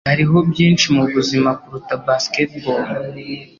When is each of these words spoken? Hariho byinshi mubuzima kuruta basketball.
Hariho 0.09 0.37
byinshi 0.49 0.85
mubuzima 0.95 1.49
kuruta 1.61 1.93
basketball. 2.05 2.83